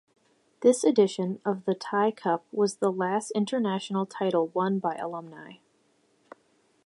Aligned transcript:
This 0.61 0.83
edition 0.83 1.39
of 1.45 1.65
the 1.65 1.75
Tie 1.75 2.09
Cup 2.09 2.43
was 2.51 2.77
the 2.77 2.91
last 2.91 3.29
international 3.35 4.07
title 4.07 4.47
won 4.47 4.79
by 4.79 4.95
Alumni. 4.95 5.57